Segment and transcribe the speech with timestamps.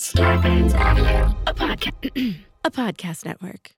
[0.00, 3.72] Starburns Audio, a podcast, a podcast network.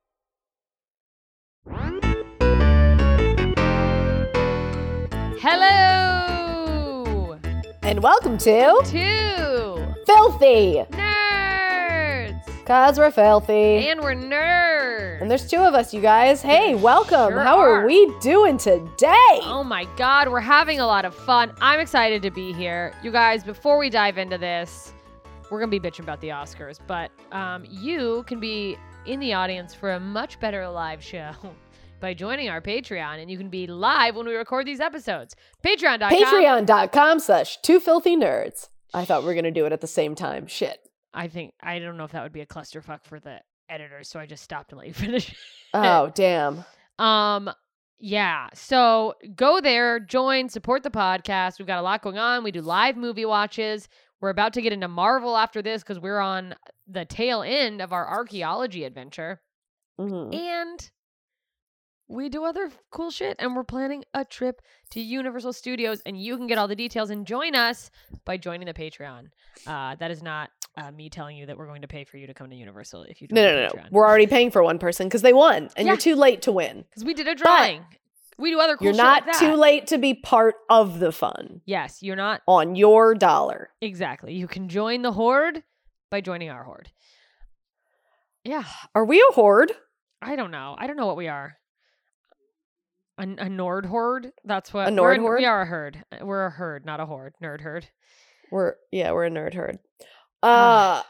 [5.41, 7.39] Hello
[7.83, 12.65] And welcome to Two Filthy, Nerds!
[12.67, 13.89] cause we're filthy.
[13.89, 15.21] And we're nerds!
[15.21, 16.41] And there's two of us, you guys.
[16.41, 17.33] Hey, welcome.
[17.33, 17.81] Sure How are.
[17.81, 17.87] are.
[17.87, 19.41] we doing today?
[19.43, 21.53] Oh my god, we're having a lot of fun.
[21.61, 22.93] I'm excited to be here.
[23.03, 24.93] You guys, before we dive into this,
[25.53, 29.75] we're gonna be bitching about the Oscars, but um, you can be in the audience
[29.75, 31.33] for a much better live show
[32.01, 35.37] by joining our Patreon, and you can be live when we record these episodes.
[35.63, 36.11] Patreon.com.
[36.11, 38.71] Patreon.com slash two filthy nerds.
[38.95, 40.47] I thought we were gonna do it at the same time.
[40.47, 40.81] Shit.
[41.13, 44.19] I think I don't know if that would be a clusterfuck for the editors, so
[44.19, 45.35] I just stopped and let you finish.
[45.75, 46.65] Oh, damn.
[46.99, 47.51] Um,
[47.99, 48.49] yeah.
[48.55, 51.59] So go there, join, support the podcast.
[51.59, 52.43] We've got a lot going on.
[52.43, 53.89] We do live movie watches.
[54.23, 56.55] We're about to get into Marvel after this because we're on
[56.87, 59.43] the tail end of our archaeology adventure.
[60.01, 60.33] Mhm.
[60.35, 60.91] And
[62.09, 63.37] we do other cool shit.
[63.41, 66.01] And we're planning a trip to Universal Studios.
[66.07, 67.91] And you can get all the details and join us
[68.25, 69.27] by joining the Patreon.
[69.67, 72.27] Uh, that is not uh, me telling you that we're going to pay for you
[72.29, 73.83] to come to Universal if you join No, no, no.
[73.91, 75.93] We're already paying for one person because they won, and Yeah.
[75.93, 76.85] you're too late to win.
[76.89, 77.85] Because we did a drawing.
[78.39, 81.61] We do other cool you're not like too late to be part of the fun
[81.67, 83.71] Yes, you're not on your dollar.
[83.81, 84.35] exactly.
[84.35, 85.63] You can join the horde
[86.11, 86.91] by joining our horde.
[88.45, 89.73] Yeah, Are we a horde?
[90.21, 90.75] I don't know.
[90.79, 91.57] I don't know what we are.
[93.19, 94.33] A, a Nord horde.
[94.45, 95.41] That's what A Nord horde?
[95.41, 96.05] We are a herd.
[96.21, 97.35] We're a herd, not a horde.
[97.43, 97.89] Nerd herd.
[98.51, 99.79] We're yeah, we're a nerd herd.
[100.43, 101.03] Uh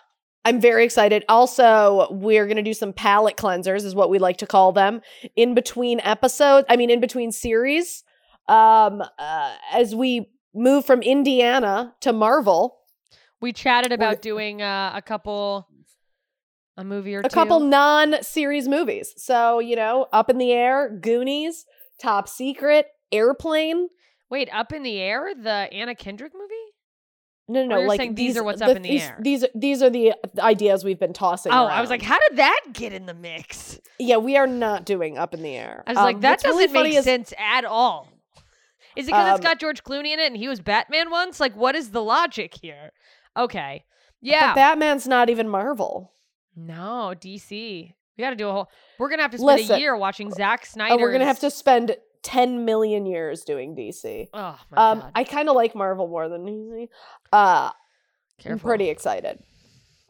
[0.44, 1.24] I'm very excited.
[1.28, 5.00] Also, we're going to do some palate cleansers is what we like to call them
[5.36, 8.04] in between episodes, I mean in between series.
[8.48, 12.78] Um uh, as we move from Indiana to Marvel,
[13.40, 15.66] We chatted about doing uh, a couple,
[16.76, 17.28] a movie or a two.
[17.34, 19.14] couple non-series movies.
[19.16, 21.64] So, you know, Up in the Air, Goonies,
[22.00, 23.88] Top Secret, Airplane.
[24.28, 26.61] Wait, up in the air, the Anna Kendrick movie.
[27.48, 27.86] No, no, no.
[27.88, 29.18] like saying these are what's the- up in the these, air.
[29.20, 31.52] These, these are uh, the ideas we've been tossing.
[31.52, 33.80] Oh, I was like, how did that get in the mix?
[33.98, 35.82] Yeah, we are not doing Up in the Air.
[35.86, 38.08] I was Um, like, that doesn't make is- sense at all.
[38.94, 41.40] Is it because it's um, got George Clooney in it and he was Batman once?
[41.40, 42.92] Like, what is the logic here?
[43.36, 43.84] Okay.
[44.20, 44.54] But Yeah.
[44.54, 46.12] Batman's not even Marvel.
[46.54, 47.94] no, DC.
[48.18, 48.68] We got to do a whole.
[48.98, 50.94] We're going to have to spend Listen, a year watching Zack Snyder.
[50.94, 54.28] Oh, we're gonna have to spend 10 million years doing DC.
[54.32, 55.12] Oh, my Um, God.
[55.14, 56.88] I kind of like Marvel more than DC.
[57.32, 57.70] Uh,
[58.44, 59.42] I'm pretty excited.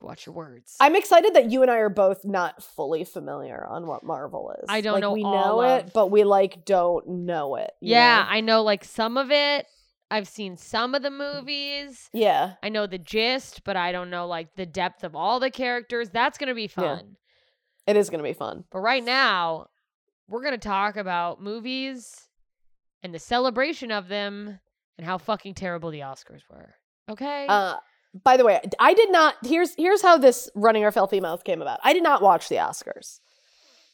[0.00, 0.76] Watch your words.
[0.80, 4.66] I'm excited that you and I are both not fully familiar on what Marvel is.
[4.68, 7.70] I don't like, know We know it, but we like don't know it.
[7.80, 8.26] yeah, know?
[8.28, 9.66] I know like some of it.
[10.10, 12.10] I've seen some of the movies.
[12.12, 12.54] yeah.
[12.62, 16.10] I know the gist, but I don't know like the depth of all the characters.
[16.10, 16.96] That's going to be Yeah.
[16.96, 17.16] fun.
[17.86, 18.62] It is gonna be fun.
[18.70, 19.66] But right now,
[20.28, 22.28] we're going to talk about movies
[23.03, 24.59] and the celebration of them
[24.99, 26.75] and how fucking terrible the Oscars were.
[27.10, 27.47] Okay?
[27.49, 27.77] Uh,
[28.25, 29.37] by the way, I did not.
[29.44, 31.81] Here's here's how this running our filthy mouth came about.
[31.83, 33.21] I did not watch the Oscars,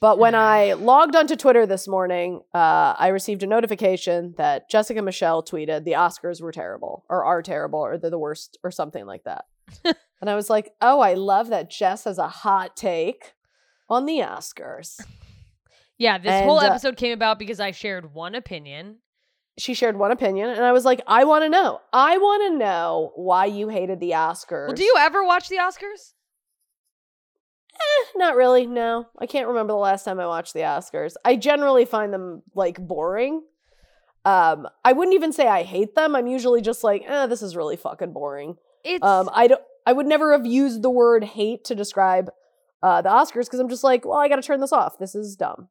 [0.00, 5.02] but when I logged onto Twitter this morning, uh, I received a notification that Jessica
[5.02, 9.06] Michelle tweeted the Oscars were terrible, or are terrible, or they're the worst, or something
[9.06, 9.44] like that.
[9.84, 13.34] and I was like, oh, I love that Jess has a hot take
[13.88, 15.00] on the Oscars.
[15.98, 18.98] Yeah, this whole and, uh, episode came about because I shared one opinion.
[19.58, 21.80] She shared one opinion, and I was like, I want to know.
[21.92, 24.68] I want to know why you hated the Oscars.
[24.68, 26.12] Well, do you ever watch the Oscars?
[28.16, 28.66] Not really.
[28.66, 31.14] No, I can't remember the last time I watched the Oscars.
[31.24, 33.42] I generally find them like boring.
[34.24, 36.14] Um, I wouldn't even say I hate them.
[36.14, 38.56] I'm usually just like, eh, this is really fucking boring.
[38.84, 39.62] It's Um, I don't.
[39.86, 42.30] I would never have used the word hate to describe
[42.82, 44.98] uh, the Oscars because I'm just like, well, I got to turn this off.
[44.98, 45.68] This is dumb.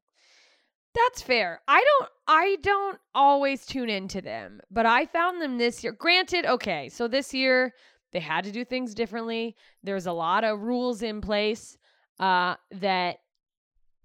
[0.97, 1.61] That's fair.
[1.67, 5.93] I don't I don't always tune into them, but I found them this year.
[5.93, 7.73] Granted, okay, so this year
[8.13, 9.55] they had to do things differently.
[9.83, 11.77] There's a lot of rules in place
[12.19, 13.17] uh that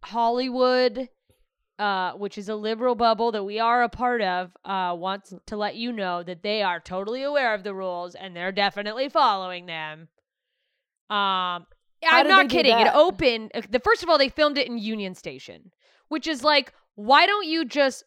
[0.05, 1.09] Hollywood
[1.79, 5.57] uh which is a liberal bubble that we are a part of uh wants to
[5.57, 9.65] let you know that they are totally aware of the rules and they're definitely following
[9.67, 10.09] them.
[11.09, 11.67] Um
[12.05, 12.79] I'm not kidding.
[12.79, 15.71] It opened uh, the first of all they filmed it in Union Station,
[16.09, 18.05] which is like why don't you just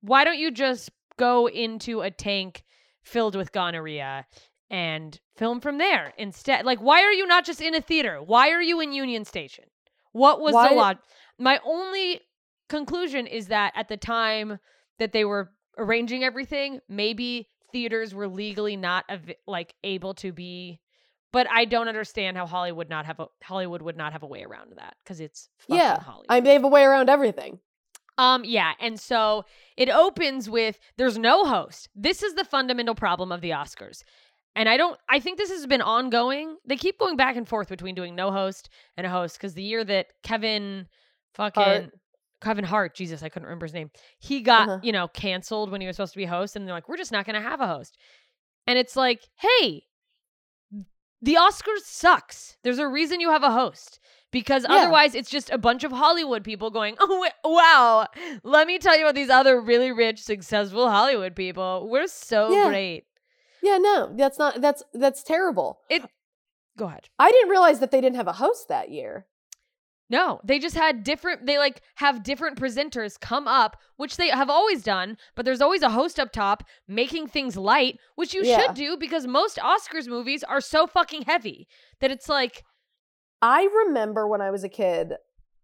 [0.00, 2.64] why don't you just go into a tank
[3.02, 4.26] filled with gonorrhea
[4.70, 8.50] and film from there instead like why are you not just in a theater why
[8.50, 9.64] are you in union station
[10.12, 10.98] what was Why the lot
[11.38, 12.20] my only
[12.68, 14.58] conclusion is that at the time
[14.98, 20.80] that they were arranging everything maybe theaters were legally not av- like able to be
[21.32, 24.44] but I don't understand how Hollywood not have a Hollywood would not have a way
[24.44, 26.26] around that because it's Yeah, Hollywood.
[26.28, 27.58] I they have a way around everything.
[28.18, 29.44] Um, yeah, and so
[29.76, 31.88] it opens with there's no host.
[31.94, 34.02] This is the fundamental problem of the Oscars.
[34.54, 36.56] And I don't I think this has been ongoing.
[36.66, 38.68] They keep going back and forth between doing no host
[38.98, 40.86] and a host because the year that Kevin
[41.34, 41.90] fucking Hart.
[42.42, 43.90] Kevin Hart, Jesus, I couldn't remember his name.
[44.18, 44.80] He got, Uh-huh.
[44.82, 47.12] you know, canceled when he was supposed to be host, and they're like, we're just
[47.12, 47.96] not gonna have a host.
[48.66, 49.84] And it's like, hey,
[51.22, 52.56] the Oscars sucks.
[52.64, 54.00] There's a reason you have a host.
[54.32, 54.74] Because Yeah.
[54.76, 58.08] otherwise, it's just a bunch of Hollywood people going, "Oh wow,
[58.42, 61.88] let me tell you about these other really rich, successful Hollywood people.
[61.88, 62.68] We're so Yeah.
[62.68, 63.04] great."
[63.62, 65.80] Yeah, no, that's not that's that's terrible.
[65.88, 66.02] It
[66.76, 67.08] Go ahead.
[67.18, 69.26] I didn't realize that they didn't have a host that year.
[70.08, 71.46] No, they just had different.
[71.46, 75.16] They like have different presenters come up, which they have always done.
[75.34, 78.60] But there's always a host up top making things light, which you Yeah.
[78.60, 81.66] should do because most Oscars movies are so fucking heavy
[82.00, 82.62] that it's like,
[83.42, 85.14] I remember when I was a kid,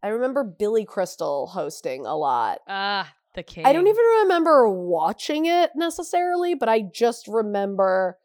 [0.02, 2.58] I remember Billy Crystal hosting a lot.
[2.68, 3.64] ah, the king.
[3.64, 8.18] I don't even remember watching it necessarily, but I just remember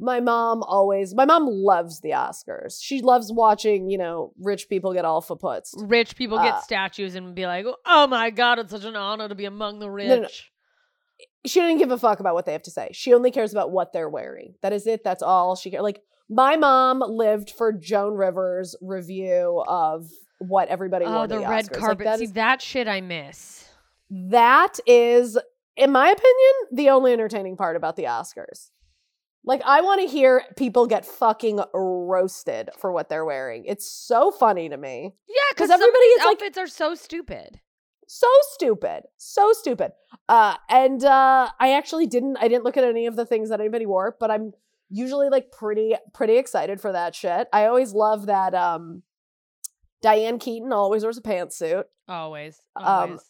[0.00, 2.78] my mom always my mom loves the Oscars.
[2.80, 5.74] She loves watching, you know, rich people get alpha puts.
[5.76, 9.28] rich people get Uh, statues and be like, "Oh my god, it's such an honor
[9.28, 10.28] to be among the rich." no, no.
[11.46, 12.90] She didn't give a fuck about what they have to say.
[12.92, 14.54] She only cares about what they're wearing.
[14.60, 15.02] That is it.
[15.02, 15.82] That's all she cares.
[15.82, 21.26] Like my mom lived for Joan Rivers' review of what everybody Oh, wore.
[21.26, 21.70] the the red Oscars.
[21.72, 22.04] Like, carpet.
[22.04, 23.68] that See, is- that shit I miss.
[24.10, 25.38] that is,
[25.76, 28.70] in my opinion, the only entertaining part about the Oscars.
[29.44, 33.64] Like, I want to hear people get fucking roasted for what they're wearing.
[33.64, 35.14] It's so funny to me.
[35.28, 37.60] Yeah, because everybody's everybody is like- outfits are so stupid.
[38.06, 39.02] So stupid.
[39.18, 39.92] So stupid.
[40.28, 43.60] Uh, and uh, I actually didn't, I didn't look at any of the things that
[43.60, 44.52] anybody wore, but I'm
[44.90, 47.48] usually like pretty, pretty excited for that shit.
[47.52, 49.02] I always love that um,
[50.02, 51.84] Diane Keaton always wears a pantsuit.
[52.08, 53.20] Always, Um, always.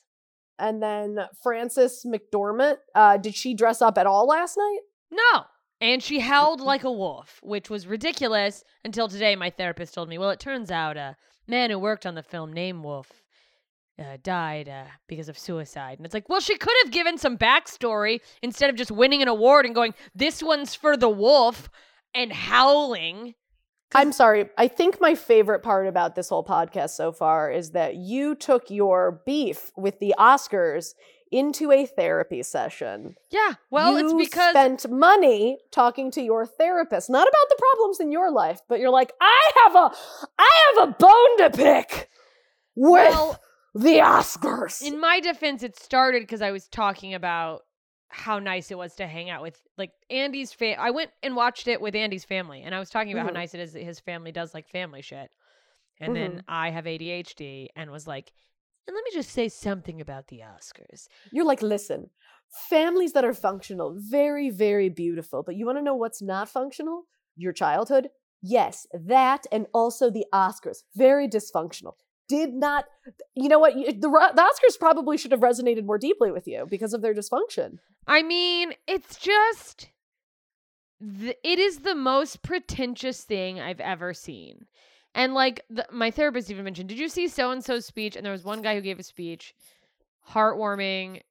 [0.59, 4.81] And then Frances McDormand, uh, did she dress up at all last night?
[5.11, 5.45] No.
[5.81, 9.37] And she howled like a wolf, which was ridiculous until today.
[9.37, 11.17] My therapist told me, well, it turns out a
[11.47, 13.23] man who worked on the film named Wolf
[13.99, 15.99] uh, died uh, because of suicide.
[15.99, 19.29] And it's like, well, she could have given some backstory instead of just winning an
[19.29, 21.69] award and going, this one's for the wolf
[22.15, 23.35] and howling.
[23.95, 24.51] I'm sorry.
[24.59, 28.71] I think my favorite part about this whole podcast so far is that you took
[28.71, 30.95] your beef with the Oscars
[31.31, 33.15] into a therapy session.
[33.31, 33.55] Yeah.
[33.71, 34.51] Well, it's You because.
[34.51, 38.91] spent money talking to your therapist, not about the problems in your life, but you're
[38.91, 39.91] like, I have a,
[40.39, 42.09] I have a bone to pick
[42.75, 43.41] with well,
[43.83, 44.83] the Oscars.
[44.83, 47.63] in my defense, it started because I was talking about
[48.09, 51.69] how nice it was to hang out with like Andy's fa- I went and watched
[51.69, 53.29] it with Andy's family, and I was talking about Mhm.
[53.29, 55.31] how nice it is that his family does like family shit.
[56.01, 58.33] And then I have ADHD and was like,
[58.87, 61.09] and let me just say something about the Oscars.
[61.33, 62.11] You're like, listen,
[62.71, 65.43] families that are functional, very, very beautiful.
[65.43, 67.03] But you want to know what's not functional?
[67.37, 68.09] Your childhood?
[68.41, 70.79] Yes, that and also the Oscars.
[70.95, 71.95] Very dysfunctional.
[72.29, 72.85] Did not,
[73.35, 73.75] you know what?
[73.75, 74.09] The, the
[74.43, 77.79] Oscars probably should have resonated more deeply with you because of their dysfunction.
[78.07, 79.89] I mean, it's just
[81.01, 84.67] th- it is the most pretentious thing I've ever seen.
[85.15, 88.15] And like the, my therapist even mentioned, did you see so and so's speech?
[88.15, 89.55] And there was one guy who gave a speech,
[90.31, 91.23] heartwarming.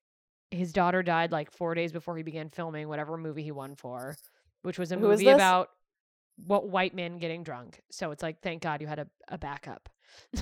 [0.50, 4.16] His daughter died like four days before he began filming whatever movie he won for,
[4.64, 5.70] which was a Who movie about
[6.46, 7.82] what white men getting drunk.
[7.92, 9.90] So it's like, thank God you had a, a backup.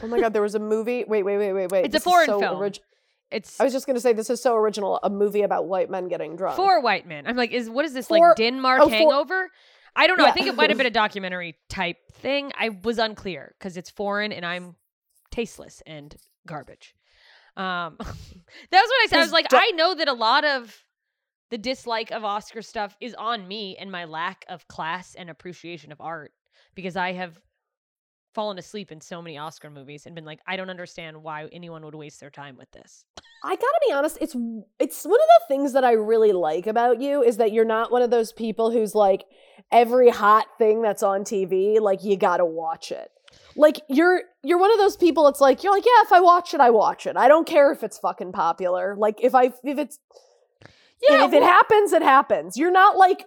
[0.03, 1.03] Oh my God, there was a movie.
[1.07, 1.85] Wait, wait, wait, wait, wait.
[1.85, 2.57] It's a This is foreign so film.
[2.57, 2.79] orig-
[3.31, 4.99] It's I was just going to say, this is so original.
[5.03, 6.55] A movie about white men getting drunk.
[6.55, 7.27] for white men.
[7.27, 9.49] I'm like, is what is this For- like Denmark oh, for- hangover?
[9.95, 10.25] I don't know.
[10.25, 12.51] I think it might have been a documentary type thing.
[12.59, 14.75] I was unclear because it's foreign and I'm
[15.31, 16.13] tasteless and
[16.45, 16.93] garbage.
[17.55, 19.19] Um, that was what I said.
[19.19, 20.77] I was like, I know that a lot of
[21.49, 25.91] the dislike of Oscar stuff is on me and my lack of class and appreciation
[25.93, 26.33] of art
[26.73, 27.39] because I have
[28.35, 31.83] fallen asleep in so many Oscar movies and been like, I don't understand why anyone
[31.85, 33.05] would waste their time with this.
[33.43, 34.35] I gotta be honest, it's
[34.79, 37.91] it's one of the things that I really like about you is that you're not
[37.91, 39.25] one of those people who's like
[39.71, 43.09] every hot thing that's on TV, like you gotta watch it.
[43.55, 45.27] Like you're you're one of those people.
[45.27, 47.15] It's like you're like, yeah, if I watch it, I watch it.
[47.17, 48.95] I don't care if it's fucking popular.
[48.97, 49.99] Like if I if it's
[51.07, 52.57] Yeah, if it happens, it happens.
[52.57, 53.25] You're not like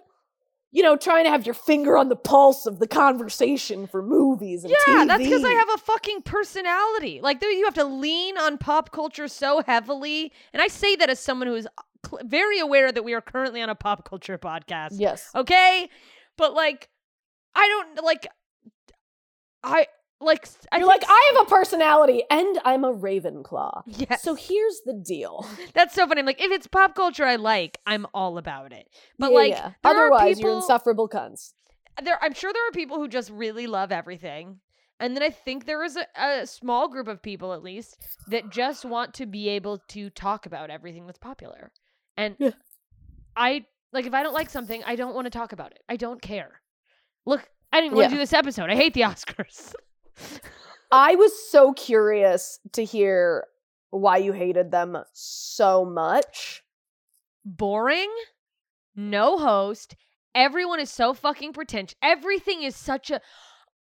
[0.71, 4.63] you know trying to have your finger on the pulse of the conversation for movies
[4.63, 7.19] and Yeah, that's because I have a fucking personality.
[7.21, 11.19] Like, you have to lean on pop culture so heavily, and I say that as
[11.19, 11.67] someone who is
[12.05, 14.95] cl- very aware that we are currently on a pop culture podcast.
[14.97, 15.29] yes.
[15.35, 15.89] Okay,
[16.37, 16.89] but like,
[17.55, 18.27] I don't like
[19.63, 19.87] I
[20.21, 20.47] like.
[20.71, 23.83] I You're like, I have a personality and I'm a Ravenclaw.
[23.87, 24.21] Yes.
[24.23, 25.47] So here's the deal.
[25.73, 26.19] That's so funny.
[26.19, 28.87] I'm like, if it's pop culture I like, I'm all about it.
[29.17, 29.71] But Yeah, like, yeah.
[29.83, 31.53] otherwise, you're insufferable cunts.
[32.03, 34.59] there I'm sure there are people who just really love everything.
[35.01, 37.97] And then I think there is a, a small group of people at least
[38.27, 41.71] that just want to be able to talk about everything that's popular.
[42.17, 42.51] And Yeah.
[43.37, 45.79] I like if I don't like something, I don't want to talk about it.
[45.87, 46.61] I don't care.
[47.25, 48.69] Look, I didn't even want to do this episode.
[48.69, 49.73] I hate the Oscars.
[50.91, 53.45] I was so curious to hear
[53.91, 56.63] why you hated them so much.
[57.45, 58.11] Boring,
[58.95, 59.95] no host.
[60.35, 61.95] Everyone is so fucking pretentious.
[62.01, 63.21] Everything is such a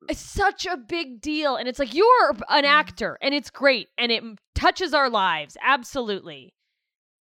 [0.09, 2.69] it's such a big deal and it's like you're an mm.
[2.69, 4.23] actor and it's great and it
[4.55, 6.55] touches our lives absolutely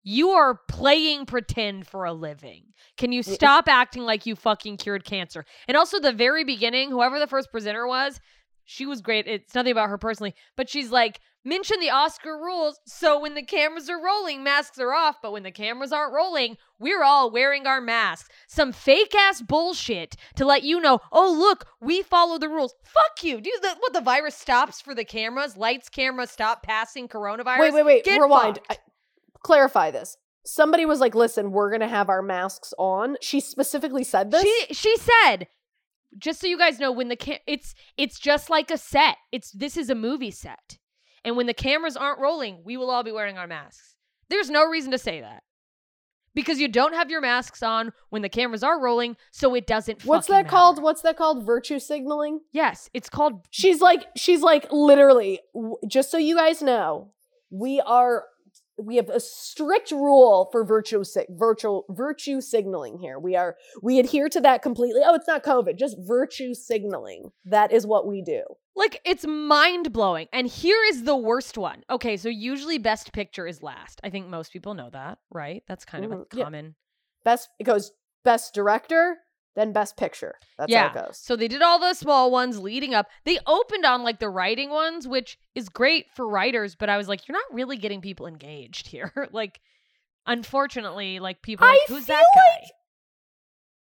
[0.03, 2.63] you are playing pretend for a living
[2.97, 7.19] can you stop acting like you fucking cured cancer and also the very beginning whoever
[7.19, 8.19] the first presenter was
[8.69, 12.79] she was great it's nothing about her personally but she's like mention the oscar rules
[12.85, 16.55] so when the cameras are rolling masks are off but when the cameras aren't rolling
[16.77, 21.65] we're all wearing our masks some fake ass bullshit to let you know oh look
[21.81, 25.57] we follow the rules fuck you do the what the virus stops for the cameras
[25.57, 28.03] lights cameras stop passing coronavirus Wait, wait, wait.
[28.05, 28.59] Get Rewind.
[28.69, 28.77] I-
[29.43, 30.17] clarify this.
[30.45, 33.17] Somebody was like, listen, we're going to have our masks on.
[33.21, 34.43] She specifically said this.
[34.43, 35.47] She she said,
[36.17, 39.17] just so you guys know, when the ca- it's it's just like a set.
[39.31, 40.77] It's this is a movie set,
[41.23, 43.95] and when the cameras aren't rolling, we will all be wearing our masks.
[44.29, 45.43] There's no reason to say that
[46.35, 50.05] because you don't have your masks on when the cameras are rolling, so it doesn't.
[50.05, 50.81] What's that called?
[50.81, 51.45] What's that called?
[51.45, 52.41] Virtue signaling?
[52.51, 53.45] Yes, it's called.
[53.49, 57.11] She's like, she's like, literally, w- just so you guys know,
[57.49, 58.25] we are,
[58.81, 63.19] we have a strict rule for virtue, virtual, virtue signaling here.
[63.19, 65.01] We are, we adhere to that completely.
[65.05, 67.31] Oh, it's not COVID, just virtue signaling.
[67.45, 68.43] That is what we do.
[68.75, 70.27] Like it's mind blowing.
[70.31, 71.83] And here is the worst one.
[71.89, 73.99] Okay, so usually best picture is last.
[74.03, 75.63] I think most people know that, right?
[75.67, 76.43] That's kind of Mhm, a yeah.
[76.45, 76.75] common.
[77.25, 77.91] Best, it goes
[78.23, 79.17] best director,
[79.55, 80.35] then best picture.
[80.57, 80.89] That's Yeah.
[80.89, 81.17] how it goes.
[81.17, 83.07] So they did all the small ones leading up.
[83.25, 87.07] They opened on like the writing ones, which is great for writers, but I was
[87.07, 89.11] like, you're not really getting people engaged here.
[89.31, 89.59] like,
[90.25, 92.67] unfortunately, like people like, who's that feel guy?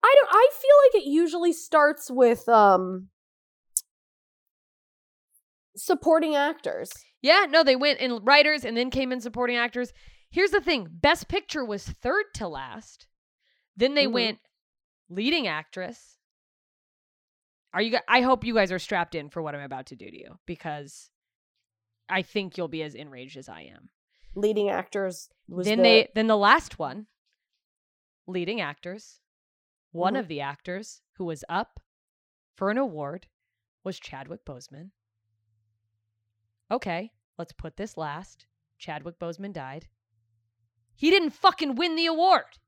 [0.05, 3.09] I don't, I feel like it usually starts with, um,
[5.77, 6.93] supporting actors.
[7.23, 9.93] Yeah, no, they went in writers and then came in supporting actors.
[10.31, 13.07] Here's the thing Best Picture was third to last.
[13.77, 14.13] Then they Mhm.
[14.13, 14.39] went
[15.13, 16.17] leading actress.
[17.75, 20.11] Are you I hope you guys are strapped in for what I'm about to do
[20.11, 21.11] to you because
[22.09, 23.89] I think you'll be as enraged as I am.
[24.35, 27.07] Leading actors was then the- they then the last one
[28.27, 29.21] leading actors
[29.91, 30.21] one Mhm.
[30.21, 31.81] of the actors who was up
[32.55, 33.27] for an award
[33.85, 34.91] was chadwick boseman
[36.71, 38.47] okay let's put this last
[38.79, 39.89] chadwick boseman died
[40.95, 42.59] he didn't fucking win the award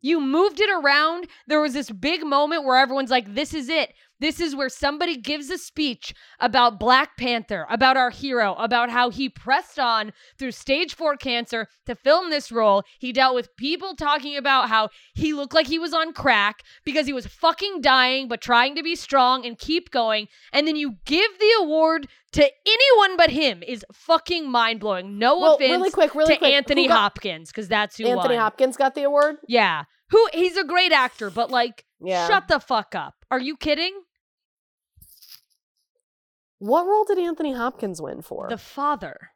[0.00, 1.26] you moved it around.
[1.46, 3.94] There was this big moment where everyone's like, this is it.
[4.18, 9.10] This is where somebody gives a speech about Black Panther, about our hero, about how
[9.10, 12.82] he pressed on through stage four cancer to film this role.
[12.98, 17.06] He dealt with people talking about how he looked like he was on crack because
[17.06, 20.28] he was fucking dying, but trying to be strong and keep going.
[20.52, 25.18] And then you give the award to anyone but him is fucking mind blowing.
[25.18, 26.52] No well, offense really quick, really to quick.
[26.52, 28.42] Anthony got- Hopkins because that's who Anthony won.
[28.42, 29.36] Hopkins got the award.
[29.48, 29.84] Yeah.
[30.10, 32.26] Who he's a great actor, but like Yeah.
[32.28, 33.14] shut the fuck up.
[33.30, 33.92] Are you kidding?
[36.58, 38.48] What role did Anthony Hopkins win for?
[38.48, 39.30] The Father,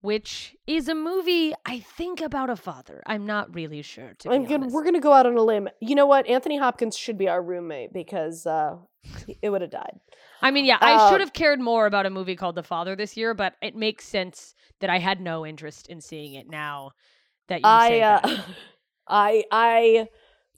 [0.00, 3.02] which is a movie I think about a father.
[3.06, 5.68] I'm not really sure to I'm gonna, we're gonna go out on a limb.
[5.80, 6.26] You know what?
[6.26, 8.76] Anthony Hopkins should be our roommate because uh,
[9.40, 9.98] it would have died.
[10.42, 12.94] I mean, yeah, I Uh, should have cared more about a movie called The Father
[12.96, 16.90] this year, but it makes sense that I had no interest in seeing it now
[17.48, 18.44] that you I say uh, that.
[19.08, 20.08] I I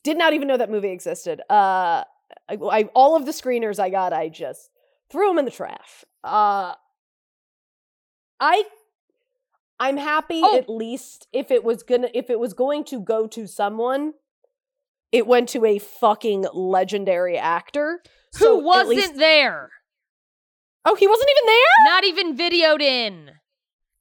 [0.03, 1.41] did not even know that movie existed.
[1.49, 2.03] Uh,
[2.49, 4.71] I, I all of the screeners I got, I just
[5.11, 6.05] threw them in the trash.
[6.25, 6.75] Uh,
[8.41, 8.65] I
[9.79, 10.57] I'm happy Oh.
[10.57, 14.15] at least if it was gonna if it was going to go to someone,
[15.13, 18.03] it went to a fucking legendary actor
[18.35, 19.71] Who So, wasn't least- there?
[20.85, 21.85] Oh, he wasn't even there.
[21.93, 23.31] Not even videoed in.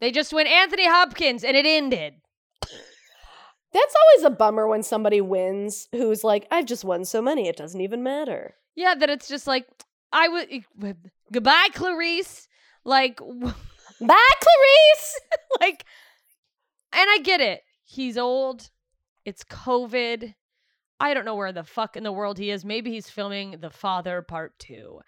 [0.02, 2.16] They just went Anthony Hopkins and it ended.
[2.62, 7.58] That's always a bummer when somebody wins who's like, I've just won so many, it
[7.58, 8.56] doesn't even matter.
[8.76, 9.66] Yeah, that it's just like
[10.12, 10.96] I would
[11.32, 12.48] goodbye, Clarice.
[12.84, 13.20] Like,
[14.02, 15.20] Bye, Clarice.
[15.60, 15.86] like,
[16.94, 17.62] and I get it.
[17.86, 18.70] He's old.
[19.26, 20.34] It's COVID.
[21.00, 22.64] I don't know where the fuck in the world he is.
[22.64, 25.00] Maybe he's filming The Father Part 2.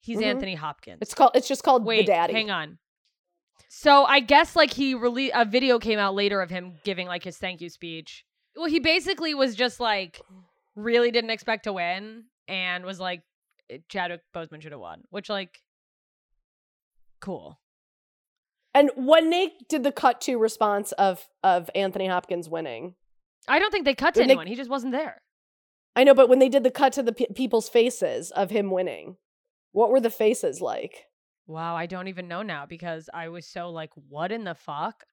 [0.00, 0.24] He's Mhm.
[0.24, 0.98] Anthony Hopkins.
[1.02, 1.32] It's called.
[1.34, 2.32] It's just called Wait, the daddy.
[2.32, 2.78] hang on.
[3.68, 7.24] So I guess like he released a video came out later of him giving like
[7.24, 8.24] his thank you speech.
[8.54, 10.20] Well, he basically was just like
[10.76, 13.22] really didn't expect to win and was like
[13.70, 15.60] Eh, Chadwick Boseman should have won, which like
[17.20, 17.58] cool.
[18.74, 22.94] And when they did the cut to response of of Anthony Hopkins winning,
[23.48, 24.46] I don't think they cut to When they- anyone.
[24.46, 25.22] He just wasn't there.
[25.94, 28.70] I know, but when they did the cut to the pe- people's faces of him
[28.70, 29.16] winning,
[29.72, 31.06] what were the faces like?
[31.46, 35.04] Wow, I don't even know now because I was so like, what in the fuck?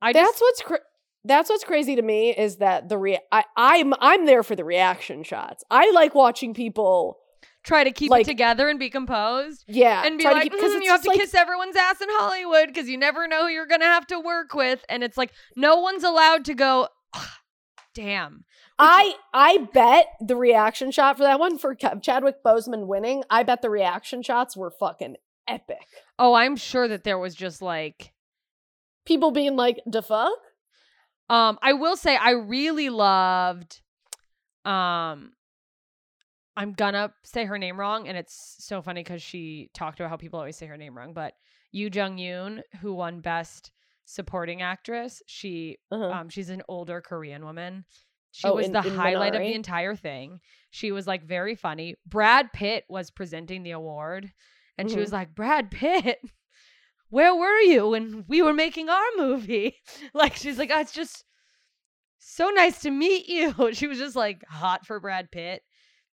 [0.00, 0.86] I That's just what's cra-
[1.26, 4.64] that's what's crazy to me is that the rea- I I'm I'm there for the
[4.64, 5.64] reaction shots.
[5.70, 7.18] I like watching people.
[7.64, 9.64] Try to keep like- it together and be composed.
[9.66, 12.68] Yeah, and be like, 'cause "Mm, you have to like- kiss everyone's ass in Hollywood
[12.68, 15.76] because you never know who you're gonna have to work with, and it's like no
[15.76, 16.88] one's allowed to go.
[17.14, 17.38] "Ah,
[17.94, 18.44] Damn,
[18.78, 23.22] I I bet the reaction shot for that one for Chadwick Boseman winning.
[23.30, 25.16] I bet the reaction shots were fucking
[25.46, 25.86] epic.
[26.18, 28.12] oh, I'm sure that there was just like,
[29.06, 30.32] People being like, "The fuck."
[31.30, 33.80] um, I will say I really loved,
[34.64, 35.32] um,
[36.56, 40.16] I'm gonna say her name wrong, and it's so funny because she talked about how
[40.16, 41.34] people always say her name wrong, but
[41.72, 43.72] Yu Jung Yoon, who won Best
[44.04, 46.04] Supporting Actress, she Uh-huh.
[46.10, 47.84] Um, she's an older Korean woman.
[48.32, 50.40] She Oh, was in- the in highlight of the entire thing.
[50.70, 51.96] She was like very funny.
[52.06, 54.32] Brad Pitt was presenting the award,
[54.76, 55.00] and she Mhm.
[55.00, 56.18] was like, "Brad Pitt,
[57.08, 59.76] where were you when we were making our movie?"
[60.14, 61.24] Like she's like, oh, "It's just
[62.18, 65.62] so nice to meet you." She was just like hot for Brad Pitt,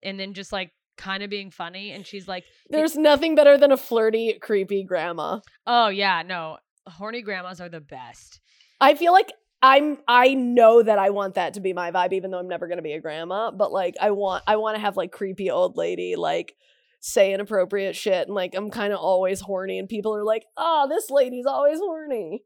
[0.02, 1.90] and then just like kind of being funny.
[1.92, 5.40] And she's like, There's nothing better than a flirty, creepy grandma.
[5.66, 8.40] "Oh yeah, no, horny grandmas are the best."
[8.80, 12.30] I feel like I'm I know that I want that to be my vibe even
[12.30, 14.80] though I'm never going to be a grandma, but like I want I want to
[14.80, 16.54] have like creepy old lady like
[17.00, 20.86] say inappropriate shit and like I'm kind of always horny and people are like, "Oh,
[20.88, 22.42] this lady's always horny."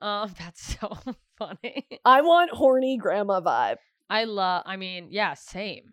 [0.00, 0.96] Oh, that's so
[1.38, 1.86] funny.
[2.04, 3.76] I want horny grandma vibe.
[4.08, 4.62] I love.
[4.66, 5.84] I mean, yeah, same.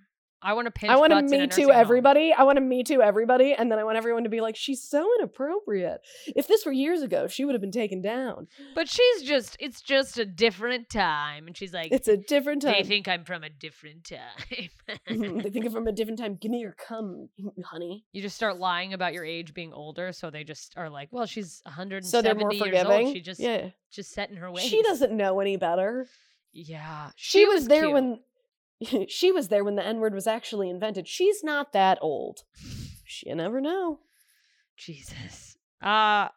[0.41, 0.91] I want to pinch.
[0.91, 1.71] I want to me too home.
[1.71, 2.31] everybody.
[2.31, 4.83] I want to me too everybody and then I want everyone to be like, "She's
[4.83, 8.47] so inappropriate." If this were years ago, she would have been taken down.
[8.75, 9.57] But she's just.
[9.59, 13.23] It's just a different time, and she's like, It's a different time." they think I'm
[13.25, 14.69] from a different time.
[15.09, 16.35] Mhm, they think I'm from a different time.
[16.35, 17.29] Give me your cum,
[17.65, 18.05] honey.
[18.11, 21.25] you just start lying about your age being older, so they just are like, well,
[21.25, 23.05] she's 170 So they're more years forgiving.
[23.07, 23.13] old.
[23.15, 23.69] She just yeah.
[23.91, 24.65] just set in her ways.
[24.65, 26.07] She doesn't know any better.
[26.53, 27.93] Yeah, She, was, there cute.
[27.93, 28.19] when
[29.07, 31.07] she was there when the N word was actually invented.
[31.07, 32.43] She's not that old.
[33.25, 33.99] You never know.
[34.75, 35.57] Jesus.
[35.81, 36.27] Uh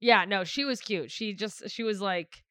[0.00, 1.10] yeah, no, she was cute.
[1.10, 2.44] She just she was like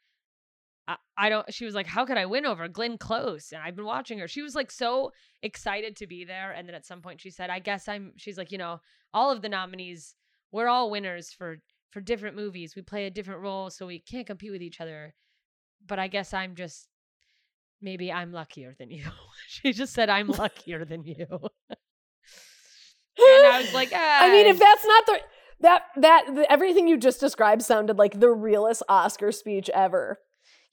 [0.88, 3.52] I, I don't she was like, How could I win over Glenn Close?
[3.52, 4.28] And I've been watching her.
[4.28, 6.52] She was like so excited to be there.
[6.52, 8.82] And then at some point she said, I guess I'm she's like, you know,
[9.14, 10.16] all of the nominees,
[10.52, 11.58] we're all winners for
[11.92, 12.76] for different movies.
[12.76, 15.14] We play a different role, so we can't compete with each other.
[15.86, 16.88] But I guess I'm just
[17.82, 19.04] maybe I'm luckier than you.
[19.48, 21.26] she just said I'm luckier than you.
[21.30, 21.50] and
[23.48, 25.20] I was like, I mean, "Ah, if that's not the
[25.62, 30.20] that that the, everything you just described sounded like the realest Oscar speech ever.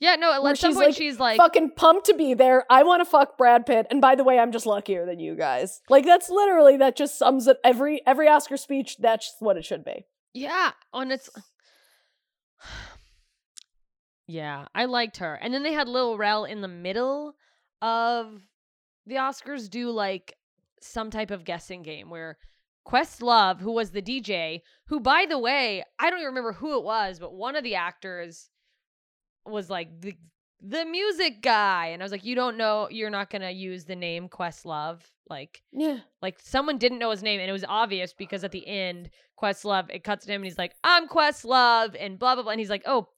[0.01, 2.65] Yeah, no, Where at some she's point like, she's like, Fucking pumped to be there.
[2.71, 3.89] I want to fuck Brad Pitt.
[3.91, 5.81] And by the way, I'm just luckier than you guys.
[5.89, 8.97] Like that's literally that just sums it every every Oscar speech.
[8.99, 10.07] That's what it should be.
[10.35, 11.29] yeah, and it's
[14.29, 15.35] Yeah, I liked her.
[15.35, 17.35] And then they had Lil Rel in the middle
[17.83, 18.43] of
[19.07, 20.35] the Oscars do like
[20.81, 22.37] some type of guessing game where
[22.87, 26.85] Questlove, who was the DJ, who by the way, I don't even remember who it
[26.85, 28.51] was, but one of the actors
[29.45, 30.15] was like the
[30.61, 33.85] the music guy and I was like you don't know you're not going to use
[33.85, 35.99] the name Questlove like Yeah.
[36.21, 39.11] like someone didn't know his name and it was obvious because at the end
[39.41, 42.59] questlove it cuts to him and he's like i'm questlove and blah blah blah and
[42.61, 43.09] he's like oh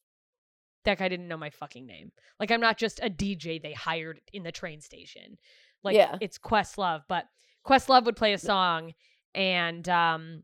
[0.84, 4.20] that guy didn't know my fucking name like i'm not just a dj they hired
[4.32, 5.38] in the train station
[5.82, 6.16] like Yeah.
[6.20, 7.26] it's questlove but
[7.66, 8.94] questlove would play a song
[9.34, 10.42] and um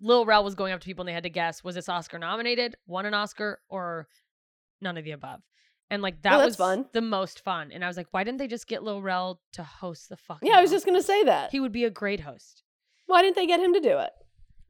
[0.00, 2.18] lil rel was going up to people and they had to guess was this oscar
[2.18, 4.08] nominated won an oscar or
[4.80, 5.40] none of the above
[5.90, 6.86] and like that Oh, was fun.
[6.92, 9.62] the most fun and i was like why didn't they just get lil rel to
[9.62, 11.50] host the fucking Yeah, I was just gonna say that.
[11.50, 12.62] He would be a great host.
[13.06, 14.10] Why didn't they get him to do it?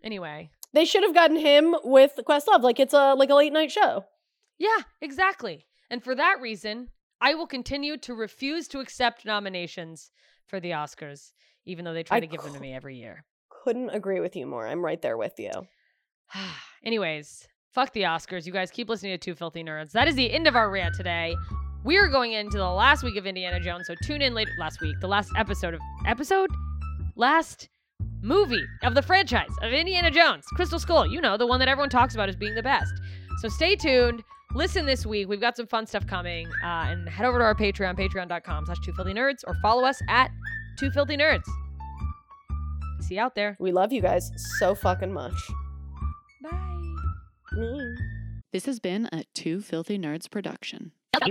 [0.03, 2.63] Anyway, They should have gotten him with Questlove.
[2.63, 4.05] Like it's a like a late night show.
[4.59, 5.67] Yeah, exactly.
[5.91, 6.89] And for that reason,
[7.21, 10.11] I will continue to refuse to accept nominations
[10.47, 11.33] for the Oscars,
[11.65, 13.25] even though they try I to give them to me every year.
[13.49, 14.67] Couldn't agree with you more.
[14.67, 15.51] I'm right there with you.
[16.85, 18.47] Anyways, fuck the Oscars.
[18.47, 19.93] You guys keep listening to Two Filthy Nerds.
[19.93, 21.35] That is the end of our rant today.
[21.85, 24.53] We're going into the last week of Indiana Jones, so tune in later.
[24.59, 26.51] Last week, the last episode of episode,
[27.15, 27.69] last
[28.23, 31.07] movie of the franchise of Indiana Jones, Crystal Skull.
[31.07, 32.93] You know the one that everyone talks about as being the best.
[33.41, 34.23] So stay tuned.
[34.55, 35.29] Listen this week.
[35.29, 36.47] We've got some fun stuff coming.
[36.63, 40.01] Uh, and head over to our Patreon, patreon.com slash two filthy nerds, or follow us
[40.09, 40.31] at
[40.79, 41.45] two filthy nerds.
[43.01, 43.57] See you out there.
[43.59, 45.35] We love you guys so fucking much.
[46.43, 46.95] Bye.
[47.53, 47.97] Mm.
[48.53, 50.93] This has been a Two Filthy Nerds production.